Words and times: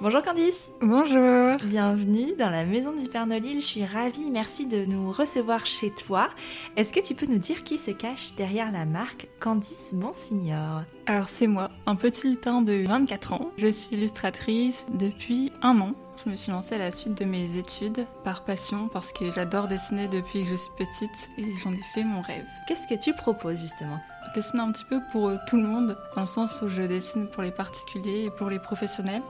Bonjour 0.00 0.22
Candice 0.22 0.68
Bonjour 0.80 1.56
Bienvenue 1.64 2.34
dans 2.36 2.50
la 2.50 2.64
maison 2.64 2.92
du 2.92 3.06
Père 3.06 3.26
Nolil, 3.26 3.60
je 3.60 3.66
suis 3.66 3.84
ravie, 3.84 4.30
merci 4.30 4.66
de 4.66 4.84
nous 4.84 5.12
recevoir 5.12 5.64
chez 5.64 5.90
toi. 5.90 6.28
Est-ce 6.76 6.92
que 6.92 6.98
tu 6.98 7.14
peux 7.14 7.26
nous 7.26 7.38
dire 7.38 7.62
qui 7.62 7.78
se 7.78 7.92
cache 7.92 8.34
derrière 8.34 8.72
la 8.72 8.84
marque 8.84 9.28
Candice 9.38 9.92
Bonsignor 9.94 10.82
Alors 11.06 11.28
c'est 11.28 11.46
moi, 11.46 11.70
un 11.86 11.94
petit 11.94 12.28
lutin 12.28 12.62
de 12.62 12.84
24 12.84 13.32
ans. 13.32 13.50
Je 13.58 13.68
suis 13.68 13.96
illustratrice 13.96 14.86
depuis 14.94 15.52
un 15.62 15.80
an. 15.80 15.94
Je 16.22 16.30
me 16.30 16.36
suis 16.36 16.52
lancée 16.52 16.76
à 16.76 16.78
la 16.78 16.90
suite 16.90 17.18
de 17.18 17.24
mes 17.24 17.56
études 17.56 18.06
par 18.24 18.42
passion 18.44 18.88
parce 18.88 19.12
que 19.12 19.30
j'adore 19.32 19.68
dessiner 19.68 20.08
depuis 20.08 20.42
que 20.44 20.50
je 20.50 20.54
suis 20.54 20.70
petite 20.78 21.30
et 21.36 21.44
j'en 21.62 21.72
ai 21.72 21.82
fait 21.92 22.02
mon 22.04 22.22
rêve. 22.22 22.46
Qu'est-ce 22.66 22.88
que 22.88 22.94
tu 22.94 23.12
proposes 23.12 23.60
justement? 23.60 24.00
Je 24.28 24.40
dessine 24.40 24.60
un 24.60 24.72
petit 24.72 24.84
peu 24.86 25.00
pour 25.12 25.28
euh, 25.28 25.36
tout 25.46 25.56
le 25.56 25.64
monde, 25.64 25.98
dans 26.14 26.22
le 26.22 26.26
sens 26.26 26.62
où 26.62 26.68
je 26.70 26.82
dessine 26.82 27.28
pour 27.28 27.42
les 27.42 27.50
particuliers 27.50 28.24
et 28.24 28.30
pour 28.30 28.48
les 28.48 28.58
professionnels. 28.58 29.22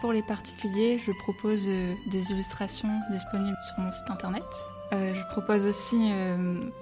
Pour 0.00 0.12
les 0.12 0.22
particuliers, 0.22 1.00
je 1.04 1.10
propose 1.24 1.64
euh, 1.66 1.94
des 2.12 2.30
illustrations 2.30 3.00
disponibles 3.10 3.58
sur 3.66 3.80
mon 3.82 3.90
site 3.90 4.08
internet. 4.08 4.44
Euh, 4.92 5.12
je 5.14 5.32
propose 5.32 5.64
aussi 5.64 6.10
euh, 6.12 6.36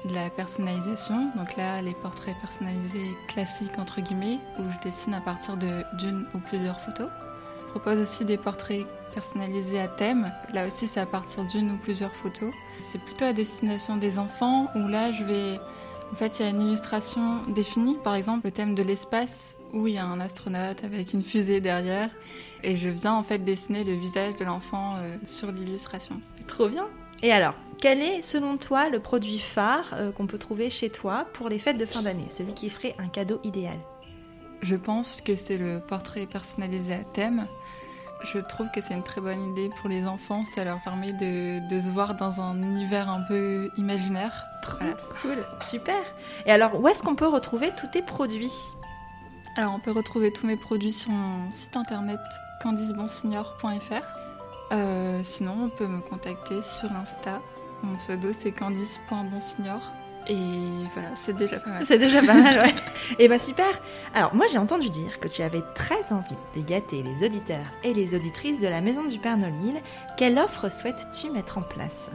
de 0.04 0.14
la 0.14 0.28
personnalisation, 0.30 1.30
donc 1.36 1.56
là 1.56 1.80
les 1.82 1.94
portraits 1.94 2.36
personnalisés 2.40 3.16
classiques 3.28 3.78
entre 3.78 4.00
guillemets, 4.02 4.38
où 4.58 4.62
je 4.62 4.88
dessine 4.88 5.14
à 5.14 5.20
partir 5.20 5.56
de- 5.56 5.84
d'une 5.94 6.26
ou 6.34 6.38
plusieurs 6.38 6.80
photos. 6.80 7.08
Je 7.66 7.70
propose 7.72 7.98
aussi 7.98 8.24
des 8.24 8.38
portraits 8.38 8.86
personnalisés 9.18 9.80
à 9.80 9.88
thème, 9.88 10.30
là 10.54 10.64
aussi 10.68 10.86
c'est 10.86 11.00
à 11.00 11.06
partir 11.06 11.44
d'une 11.44 11.72
ou 11.72 11.76
plusieurs 11.76 12.12
photos. 12.12 12.54
C'est 12.78 13.00
plutôt 13.00 13.24
à 13.24 13.32
destination 13.32 13.96
des 13.96 14.16
enfants, 14.16 14.68
où 14.76 14.86
là 14.86 15.12
je 15.12 15.24
vais... 15.24 15.58
En 16.12 16.14
fait 16.14 16.38
il 16.38 16.44
y 16.44 16.46
a 16.46 16.50
une 16.50 16.62
illustration 16.62 17.42
définie, 17.48 17.96
par 18.04 18.14
exemple 18.14 18.42
le 18.44 18.52
thème 18.52 18.76
de 18.76 18.82
l'espace, 18.84 19.56
où 19.72 19.88
il 19.88 19.94
y 19.94 19.98
a 19.98 20.04
un 20.04 20.20
astronaute 20.20 20.84
avec 20.84 21.14
une 21.14 21.24
fusée 21.24 21.60
derrière. 21.60 22.10
Et 22.62 22.76
je 22.76 22.88
viens 22.88 23.14
en 23.14 23.24
fait 23.24 23.38
dessiner 23.38 23.82
le 23.82 23.94
visage 23.94 24.36
de 24.36 24.44
l'enfant 24.44 24.94
euh, 24.98 25.16
sur 25.26 25.50
l'illustration. 25.50 26.20
Trop 26.46 26.68
bien 26.68 26.86
Et 27.24 27.32
alors, 27.32 27.54
quel 27.80 28.00
est 28.00 28.20
selon 28.20 28.56
toi 28.56 28.88
le 28.88 29.00
produit 29.00 29.40
phare 29.40 29.94
euh, 29.94 30.12
qu'on 30.12 30.28
peut 30.28 30.38
trouver 30.38 30.70
chez 30.70 30.90
toi 30.90 31.26
pour 31.32 31.48
les 31.48 31.58
fêtes 31.58 31.78
de 31.78 31.86
fin 31.86 32.02
d'année? 32.02 32.26
Celui 32.28 32.54
qui 32.54 32.70
ferait 32.70 32.94
un 32.98 33.08
cadeau 33.08 33.40
idéal? 33.42 33.78
Je 34.62 34.76
pense 34.76 35.20
que 35.20 35.34
c'est 35.34 35.58
le 35.58 35.80
portrait 35.80 36.26
personnalisé 36.26 36.94
à 36.94 37.02
thème. 37.02 37.46
Je 38.24 38.38
trouve 38.38 38.68
que 38.74 38.80
c'est 38.80 38.94
une 38.94 39.02
très 39.02 39.20
bonne 39.20 39.50
idée 39.50 39.70
pour 39.80 39.88
les 39.88 40.06
enfants, 40.06 40.44
ça 40.44 40.64
leur 40.64 40.80
permet 40.82 41.12
de, 41.12 41.66
de 41.68 41.80
se 41.80 41.88
voir 41.88 42.14
dans 42.14 42.40
un 42.40 42.62
univers 42.62 43.08
un 43.08 43.22
peu 43.22 43.70
imaginaire. 43.76 44.46
Voilà. 44.78 44.94
Cool, 45.22 45.44
super 45.62 45.96
Et 46.44 46.52
alors, 46.52 46.78
où 46.80 46.88
est-ce 46.88 47.02
qu'on 47.02 47.14
peut 47.14 47.28
retrouver 47.28 47.70
tous 47.78 47.86
tes 47.86 48.02
produits? 48.02 48.52
Alors 49.58 49.74
on 49.74 49.80
peut 49.80 49.90
retrouver 49.90 50.32
tous 50.32 50.46
mes 50.46 50.56
produits 50.56 50.92
sur 50.92 51.10
mon 51.10 51.52
site 51.52 51.76
internet 51.76 52.20
candicebonsignor.fr. 52.62 54.04
Euh, 54.70 55.20
sinon 55.24 55.64
on 55.64 55.68
peut 55.68 55.88
me 55.88 56.00
contacter 56.00 56.62
sur 56.62 56.92
Insta. 56.92 57.40
Mon 57.82 57.96
pseudo 57.96 58.28
c'est 58.38 58.52
candice.bonsignor. 58.52 59.80
Et 60.28 60.86
voilà, 60.92 61.16
c'est 61.16 61.34
déjà 61.34 61.58
pas 61.58 61.70
mal. 61.70 61.86
C'est 61.86 61.98
déjà 61.98 62.22
pas 62.22 62.34
mal, 62.34 62.58
ouais. 62.58 62.74
Et 63.18 63.28
bah 63.28 63.38
super. 63.38 63.70
Alors 64.14 64.34
moi 64.34 64.46
j'ai 64.50 64.58
entendu 64.58 64.90
dire 64.90 65.20
que 65.20 65.28
tu 65.28 65.42
avais 65.42 65.62
très 65.74 66.12
envie 66.12 66.36
de 66.54 66.60
gâter 66.60 67.02
les 67.02 67.26
auditeurs 67.26 67.66
et 67.82 67.94
les 67.94 68.14
auditrices 68.14 68.60
de 68.60 68.68
la 68.68 68.80
Maison 68.80 69.04
du 69.04 69.18
Père 69.18 69.36
Nolil. 69.36 69.80
Quelle 70.16 70.38
offre 70.38 70.70
souhaites-tu 70.70 71.30
mettre 71.30 71.58
en 71.58 71.62
place? 71.62 72.10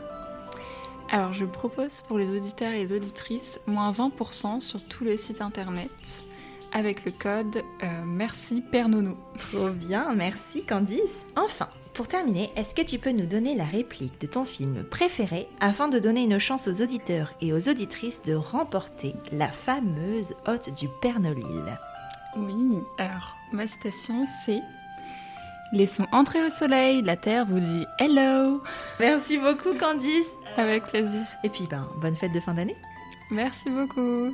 Alors, 1.14 1.32
je 1.32 1.46
propose 1.46 2.02
pour 2.02 2.18
les 2.18 2.36
auditeurs 2.36 2.72
et 2.72 2.86
les 2.86 2.96
auditrices 2.96 3.60
moins 3.68 3.92
20% 3.92 4.62
sur 4.62 4.82
tout 4.82 5.04
le 5.04 5.16
site 5.16 5.42
internet 5.42 5.92
avec 6.72 7.06
le 7.06 7.12
code 7.12 7.58
euh, 7.84 8.04
Merci 8.04 8.62
Père 8.62 8.90
Nono. 8.90 9.16
Trop 9.38 9.70
bien, 9.70 10.14
merci 10.16 10.66
Candice. 10.66 11.28
Enfin, 11.36 11.70
pour 11.94 12.08
terminer, 12.08 12.52
est-ce 12.56 12.74
que 12.74 12.82
tu 12.82 12.98
peux 12.98 13.12
nous 13.12 13.26
donner 13.26 13.56
la 13.56 13.66
réplique 13.66 14.20
de 14.20 14.28
ton 14.28 14.46
film 14.46 14.84
préféré 14.84 15.48
afin 15.60 15.88
de 15.88 16.00
donner 16.00 16.24
une 16.24 16.40
chance 16.40 16.68
aux 16.68 16.82
auditeurs 16.82 17.34
et 17.40 17.54
aux 17.54 17.70
auditrices 17.70 18.22
de 18.24 18.34
remporter 18.34 19.14
la 19.32 19.50
fameuse 19.50 20.34
hôte 20.48 20.74
du 20.74 20.88
Père 21.02 21.20
Nolil 21.20 21.78
Oui, 22.38 22.80
alors, 22.98 23.36
ma 23.52 23.68
citation 23.68 24.26
c'est 24.46 24.62
Laissons 25.72 26.06
entrer 26.12 26.42
le 26.42 26.50
soleil, 26.50 27.02
la 27.02 27.18
terre 27.18 27.46
vous 27.48 27.60
dit 27.60 27.86
hello 28.00 28.62
Merci 29.00 29.38
beaucoup 29.38 29.74
Candice. 29.76 30.30
Avec 30.58 30.86
plaisir. 30.86 31.22
Et 31.44 31.50
puis 31.50 31.68
ben, 31.70 31.88
bonne 31.98 32.16
fête 32.16 32.32
de 32.32 32.40
fin 32.40 32.54
d'année. 32.54 32.76
Merci 33.32 33.72
beaucoup. 33.72 34.34